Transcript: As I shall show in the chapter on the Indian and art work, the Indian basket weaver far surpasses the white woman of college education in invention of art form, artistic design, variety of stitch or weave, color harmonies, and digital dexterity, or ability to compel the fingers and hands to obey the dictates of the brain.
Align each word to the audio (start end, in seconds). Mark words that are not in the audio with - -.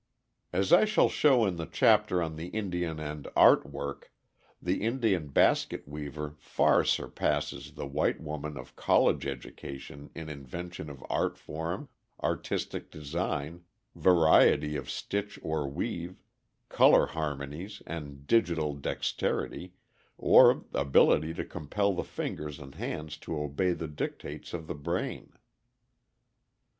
As 0.51 0.73
I 0.73 0.85
shall 0.85 1.09
show 1.09 1.45
in 1.45 1.57
the 1.57 1.67
chapter 1.67 2.23
on 2.23 2.35
the 2.35 2.47
Indian 2.47 2.99
and 2.99 3.27
art 3.35 3.69
work, 3.69 4.11
the 4.59 4.81
Indian 4.81 5.27
basket 5.27 5.87
weaver 5.87 6.33
far 6.39 6.83
surpasses 6.83 7.73
the 7.73 7.85
white 7.85 8.19
woman 8.19 8.57
of 8.57 8.75
college 8.75 9.27
education 9.27 10.09
in 10.15 10.27
invention 10.27 10.89
of 10.89 11.05
art 11.07 11.37
form, 11.37 11.87
artistic 12.23 12.89
design, 12.89 13.61
variety 13.93 14.75
of 14.75 14.89
stitch 14.89 15.37
or 15.43 15.67
weave, 15.69 16.19
color 16.67 17.05
harmonies, 17.05 17.83
and 17.85 18.25
digital 18.25 18.73
dexterity, 18.73 19.75
or 20.17 20.65
ability 20.73 21.31
to 21.35 21.45
compel 21.45 21.93
the 21.93 22.03
fingers 22.03 22.57
and 22.57 22.73
hands 22.73 23.17
to 23.17 23.39
obey 23.39 23.71
the 23.71 23.87
dictates 23.87 24.51
of 24.51 24.65
the 24.65 24.73
brain. 24.73 25.31